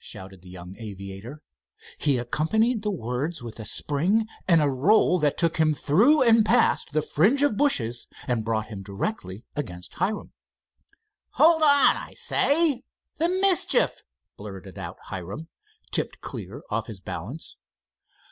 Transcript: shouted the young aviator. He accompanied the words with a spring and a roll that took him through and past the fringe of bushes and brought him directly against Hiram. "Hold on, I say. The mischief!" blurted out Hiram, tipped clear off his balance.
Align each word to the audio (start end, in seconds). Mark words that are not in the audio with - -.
shouted 0.00 0.42
the 0.42 0.48
young 0.50 0.74
aviator. 0.80 1.40
He 2.00 2.18
accompanied 2.18 2.82
the 2.82 2.90
words 2.90 3.44
with 3.44 3.60
a 3.60 3.64
spring 3.64 4.26
and 4.48 4.60
a 4.60 4.68
roll 4.68 5.20
that 5.20 5.38
took 5.38 5.58
him 5.58 5.72
through 5.72 6.20
and 6.22 6.44
past 6.44 6.90
the 6.90 7.00
fringe 7.00 7.44
of 7.44 7.56
bushes 7.56 8.08
and 8.26 8.44
brought 8.44 8.66
him 8.66 8.82
directly 8.82 9.46
against 9.54 9.94
Hiram. 9.94 10.32
"Hold 11.34 11.62
on, 11.62 11.96
I 11.96 12.14
say. 12.14 12.82
The 13.18 13.28
mischief!" 13.28 14.02
blurted 14.36 14.80
out 14.80 14.98
Hiram, 15.04 15.46
tipped 15.92 16.20
clear 16.20 16.64
off 16.70 16.88
his 16.88 16.98
balance. 16.98 17.54